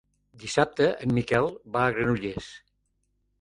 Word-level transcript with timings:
Dissabte 0.43 0.87
en 1.07 1.13
Miquel 1.17 1.51
va 1.77 1.85
a 1.85 1.93
Granollers. 1.99 2.49